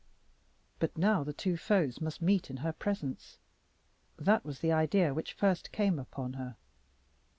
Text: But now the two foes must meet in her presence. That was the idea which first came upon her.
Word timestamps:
But 0.79 0.97
now 0.97 1.23
the 1.23 1.31
two 1.31 1.57
foes 1.57 2.01
must 2.01 2.23
meet 2.23 2.49
in 2.49 2.57
her 2.65 2.73
presence. 2.73 3.37
That 4.17 4.43
was 4.43 4.57
the 4.61 4.71
idea 4.71 5.13
which 5.13 5.33
first 5.33 5.71
came 5.71 5.99
upon 5.99 6.33
her. 6.33 6.57